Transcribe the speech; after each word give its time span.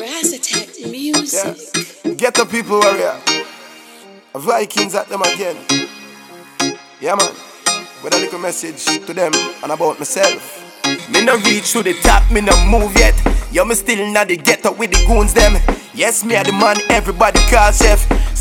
Brass 0.00 0.32
Attack 0.32 0.90
Music. 0.90 1.58
Yeah. 2.04 2.14
Get 2.14 2.32
the 2.32 2.46
people 2.46 2.80
warrior. 2.80 3.12
Vykingz 4.32 4.94
at 4.94 5.08
them 5.08 5.20
again. 5.20 5.56
Yeah, 7.02 7.16
man. 7.16 7.28
With 8.02 8.14
a 8.14 8.16
little 8.16 8.38
message 8.38 8.82
to 8.86 9.12
them 9.12 9.30
and 9.62 9.70
about 9.70 9.98
myself. 9.98 10.56
Me 11.12 11.22
no 11.22 11.36
reach 11.44 11.72
to 11.72 11.82
the 11.82 11.92
top, 12.00 12.24
me 12.32 12.40
no 12.40 12.56
move 12.64 12.96
yet. 12.96 13.14
Yo, 13.52 13.62
me 13.66 13.74
still 13.74 14.00
in 14.00 14.14
the 14.14 14.40
ghetto 14.42 14.72
with 14.72 14.90
the 14.90 15.04
goons 15.06 15.34
them. 15.34 15.60
Yes, 15.92 16.24
me 16.24 16.34
are 16.34 16.44
the 16.44 16.52
man 16.52 16.78
everybody 16.88 17.38
call 17.50 17.70
chef. 17.70 18.00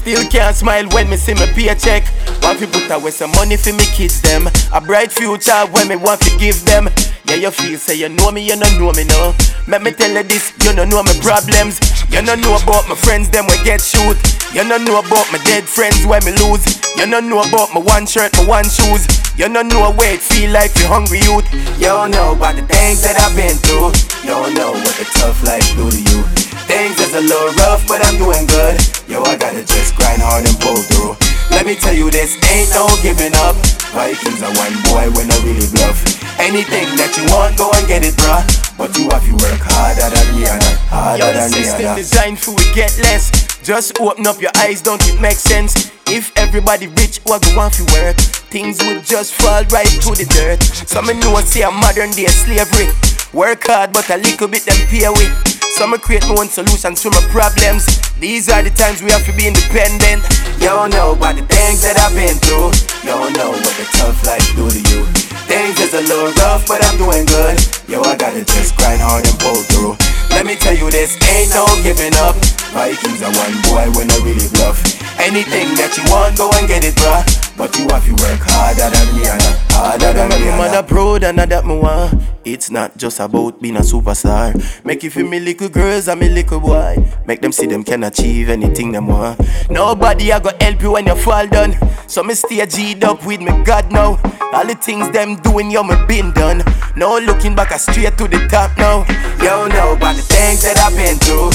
Still 0.10 0.26
can't 0.26 0.56
smile 0.56 0.90
when 0.90 1.08
me 1.08 1.18
see 1.18 1.36
me 1.36 1.46
paycheck. 1.54 2.02
Want 2.42 2.58
to 2.58 2.66
put 2.66 2.90
away 2.90 3.12
some 3.12 3.30
money 3.38 3.58
for 3.58 3.74
me 3.74 3.86
kids 3.94 4.20
them. 4.26 4.50
A 4.74 4.82
bright 4.82 5.12
future 5.12 5.70
when 5.70 5.88
me 5.88 5.98
want 5.98 6.20
to 6.22 6.36
give 6.40 6.66
them. 6.66 6.90
Yeah, 7.30 7.36
you 7.36 7.52
feel 7.52 7.78
say 7.78 7.94
you 7.94 8.10
know 8.10 8.32
me, 8.32 8.42
you 8.42 8.58
don't 8.58 8.74
know 8.82 8.90
me 8.98 9.04
no. 9.06 9.38
Let 9.68 9.84
me 9.84 9.92
tell 9.92 10.10
you 10.10 10.24
this, 10.24 10.50
you 10.66 10.74
don't 10.74 10.90
know 10.90 11.04
my 11.04 11.14
problems. 11.22 11.78
You 12.10 12.26
don't 12.26 12.42
know 12.42 12.58
about 12.58 12.90
my 12.90 12.96
friends 12.96 13.30
them 13.30 13.46
we 13.46 13.54
get 13.62 13.82
shoot. 13.82 14.18
You 14.50 14.66
don't 14.66 14.82
know 14.84 14.98
about 14.98 15.30
my 15.30 15.38
dead 15.46 15.70
friends 15.70 16.02
when 16.08 16.26
me 16.26 16.34
lose. 16.42 16.66
You 16.98 17.06
don't 17.06 17.30
know 17.30 17.46
about 17.46 17.70
my 17.78 17.80
one 17.80 18.08
shirt, 18.08 18.34
my 18.34 18.50
one 18.50 18.66
shoes. 18.66 19.06
You 19.38 19.46
don't 19.46 19.68
know 19.68 19.94
where 19.94 20.16
it 20.16 20.22
feel 20.26 20.50
like 20.50 20.74
you 20.82 20.90
hungry 20.90 21.22
youth. 21.22 21.46
You 21.78 21.94
don't 21.94 22.10
know 22.10 22.34
about 22.34 22.56
the 22.56 22.66
things 22.66 23.06
that 23.06 23.14
I've 23.14 23.38
been 23.38 23.54
through. 23.62 23.94
You 24.26 24.34
don't 24.34 24.58
know 24.58 24.74
what 24.74 24.96
the 24.98 25.06
tough 25.22 25.38
life 25.46 25.70
do 25.78 25.86
to 25.86 26.02
you. 26.02 26.50
Things 26.66 27.00
is 27.00 27.14
a 27.14 27.22
little 27.22 27.54
rough, 27.62 27.88
but 27.88 28.02
I'm 28.06 28.18
doing 28.18 28.46
good. 28.46 28.78
Yo, 29.10 29.22
I 29.24 29.38
gotta 29.38 29.66
just 29.66 29.69
grind 30.40 30.48
hard 30.48 30.48
and 30.48 30.60
pull 30.62 30.82
through. 30.84 31.16
Let 31.52 31.66
me 31.66 31.76
tell 31.76 31.94
you 31.94 32.10
this, 32.12 32.38
ain't 32.52 32.70
no 32.72 32.88
giving 33.02 33.34
up. 33.36 33.56
Vykingz 33.92 34.42
are 34.46 34.54
one 34.56 34.76
boy 34.86 35.10
when 35.18 35.32
I 35.32 35.38
really 35.44 35.68
bluff. 35.74 36.00
Anything 36.40 36.88
that 36.96 37.12
you 37.18 37.26
want, 37.34 37.58
go 37.58 37.72
and 37.74 37.88
get 37.88 38.06
it, 38.06 38.14
bruh. 38.16 38.46
But 38.78 38.96
you 38.98 39.10
have 39.10 39.26
to 39.26 39.34
work 39.34 39.60
harder 39.60 40.08
than 40.08 40.28
Rihanna, 40.38 40.72
harder 40.88 41.26
Yo, 41.26 41.34
the 41.34 41.40
than 41.40 41.50
system 41.50 41.82
Rihanna. 41.82 41.96
designed 41.96 42.40
for 42.40 42.52
we 42.52 42.64
get 42.74 42.96
less. 43.00 43.32
Just 43.64 44.00
open 44.00 44.26
up 44.28 44.40
your 44.40 44.52
eyes, 44.58 44.82
don't 44.82 45.02
it 45.10 45.20
make 45.20 45.38
sense? 45.38 45.92
If 46.08 46.32
everybody 46.38 46.88
rich, 46.88 47.20
what 47.26 47.44
go 47.44 47.60
on 47.60 47.72
for 47.72 47.86
work? 48.00 48.16
Things 48.50 48.80
would 48.86 49.04
just 49.04 49.34
fall 49.34 49.64
right 49.70 49.90
to 50.06 50.12
the 50.16 50.26
dirt. 50.30 50.64
Some 50.88 51.08
know 51.20 51.36
say 51.42 51.64
a 51.64 51.72
modern 51.72 52.12
day 52.12 52.28
slavery. 52.28 52.88
Work 53.34 53.68
hard, 53.68 53.94
but 53.94 54.10
a 54.10 54.18
little 54.18 54.48
bit 54.48 54.64
them 54.64 54.88
pay 54.88 55.10
with. 55.10 55.49
Some 55.80 55.96
create 55.96 56.28
my 56.28 56.36
own 56.36 56.52
solutions 56.52 57.00
to 57.00 57.10
my 57.10 57.24
problems. 57.32 57.88
These 58.20 58.52
are 58.52 58.60
the 58.60 58.68
times 58.68 59.00
we 59.00 59.16
have 59.16 59.24
to 59.24 59.32
be 59.32 59.48
independent. 59.48 60.28
You 60.60 60.76
don't 60.76 60.92
know 60.92 61.16
about 61.16 61.40
the 61.40 61.48
things 61.48 61.80
that 61.88 61.96
I've 61.96 62.12
been 62.12 62.36
through. 62.36 62.76
You 63.08 63.16
don't 63.16 63.32
know 63.40 63.56
what 63.56 63.76
the 63.80 63.88
tough 63.96 64.20
life 64.28 64.44
do 64.60 64.68
to 64.68 64.76
you. 64.76 65.08
Things 65.48 65.80
is 65.80 65.96
a 65.96 66.04
little 66.04 66.36
rough, 66.44 66.68
but 66.68 66.84
I'm 66.84 67.00
doing 67.00 67.24
good. 67.24 67.56
Yo, 67.88 68.04
I 68.04 68.20
gotta 68.20 68.44
just 68.44 68.76
grind 68.76 69.00
hard 69.00 69.24
and 69.24 69.40
pull 69.40 69.64
through. 69.72 69.96
Let 70.36 70.44
me 70.44 70.60
tell 70.60 70.76
you 70.76 70.92
this, 70.92 71.16
ain't 71.32 71.56
no 71.56 71.64
giving 71.80 72.12
up. 72.28 72.36
Vykingz 72.76 73.24
are 73.24 73.32
one 73.40 73.56
boy 73.72 73.88
when 73.96 74.12
I 74.12 74.20
really 74.20 74.52
bluff. 74.60 74.84
Anything 75.16 75.80
that 75.80 75.96
you 75.96 76.04
want, 76.12 76.36
go 76.36 76.52
and 76.60 76.68
get 76.68 76.84
it, 76.84 77.00
bruh. 77.00 77.24
But 77.60 77.78
you 77.78 77.90
have 77.90 78.06
to 78.06 78.12
work 78.24 78.40
harder 78.40 78.90
than 78.90 79.08
Rihanna, 79.20 79.72
harder 79.74 80.14
than 80.14 80.30
Rihanna. 80.32 80.58
Man, 80.58 80.76
a 80.76 80.82
proud 80.82 81.26
and 81.26 81.42
I 81.42 81.46
that 81.46 81.66
me 81.66 81.78
want. 81.78 82.24
It's 82.46 82.72
not 82.72 82.96
just 82.96 83.20
about 83.20 83.62
being 83.62 83.76
a 83.76 83.82
superstar. 83.82 84.56
Make 84.86 85.04
you 85.04 85.12
feel 85.12 85.28
me 85.28 85.42
little 85.42 85.68
girls 85.68 86.08
and 86.08 86.22
me 86.22 86.30
little 86.30 86.62
boy. 86.62 86.96
Make 87.28 87.42
them 87.42 87.52
see 87.52 87.68
them 87.68 87.84
can 87.84 88.06
achieve 88.06 88.48
anything 88.48 88.94
them 88.94 89.08
want. 89.08 89.42
Nobody 89.70 90.32
a 90.32 90.40
go 90.40 90.52
help 90.62 90.82
you 90.82 90.92
when 90.92 91.06
you 91.06 91.16
fall 91.16 91.48
down. 91.48 91.76
So 92.08 92.24
me 92.24 92.34
stay 92.34 92.66
G'd 92.66 93.04
up 93.04 93.26
with 93.26 93.42
me 93.42 93.52
God 93.66 93.92
now. 93.92 94.18
All 94.54 94.66
the 94.66 94.76
things 94.76 95.12
them 95.12 95.36
doing, 95.42 95.70
yo, 95.70 95.84
me 95.84 95.96
been 96.08 96.32
done. 96.32 96.64
No 96.96 97.20
looking 97.20 97.56
back, 97.56 97.74
I 97.74 97.78
straight 97.78 98.18
to 98.18 98.28
the 98.28 98.48
top 98.48 98.76
now. 98.78 99.06
Yo, 99.44 99.68
know 99.68 99.96
about 99.96 100.16
the 100.16 100.24
things 100.24 100.64
that 100.64 100.80
I've 100.80 100.96
been 100.96 101.18
through. 101.20 101.49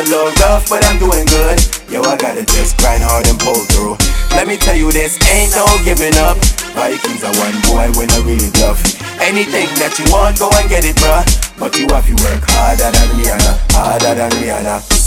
a 0.00 0.10
love 0.10 0.34
rough, 0.40 0.68
but 0.68 0.84
I'm 0.86 0.98
doing 0.98 1.26
good. 1.26 1.58
Yo, 1.90 2.00
I 2.02 2.16
gotta 2.16 2.44
just 2.44 2.78
grind 2.78 3.02
hard 3.02 3.26
and 3.28 3.38
pull 3.38 3.60
through. 3.68 3.96
Let 4.32 4.46
me 4.48 4.56
tell 4.56 4.76
you 4.76 4.90
this, 4.92 5.18
ain't 5.28 5.52
no 5.52 5.66
giving 5.84 6.16
up. 6.24 6.38
Vykingz 6.72 7.20
are 7.26 7.34
one 7.36 7.56
boy 7.68 7.86
when 7.98 8.08
I 8.10 8.18
really 8.24 8.50
bluff. 8.56 8.80
Anything 9.20 9.68
that 9.76 9.98
you 9.98 10.06
want, 10.12 10.38
go 10.38 10.48
and 10.54 10.68
get 10.68 10.84
it, 10.84 10.96
bruh. 10.96 11.24
But 11.58 11.76
you 11.76 11.86
have 11.92 12.06
to 12.06 12.14
work 12.24 12.44
harder 12.48 12.88
than 12.88 13.08
Rihanna, 13.18 13.52
harder 13.72 14.14
than 14.14 14.30
Rihanna. 14.40 14.99